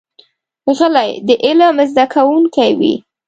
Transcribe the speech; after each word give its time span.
غلی، 0.77 1.09
د 1.27 1.29
علم 1.45 1.75
زده 1.91 2.05
کوونکی 2.13 2.71
وي. 2.79 2.93